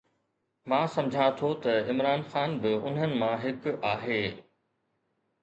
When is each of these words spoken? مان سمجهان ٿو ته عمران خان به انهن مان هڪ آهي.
مان 0.71 0.85
سمجهان 0.95 1.31
ٿو 1.41 1.49
ته 1.63 1.73
عمران 1.91 2.19
خان 2.31 2.49
به 2.61 2.71
انهن 2.87 3.11
مان 3.21 3.33
هڪ 3.43 3.63
آهي. 3.93 4.21